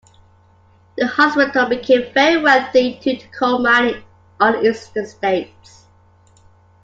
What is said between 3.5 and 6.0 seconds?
mining on its estates.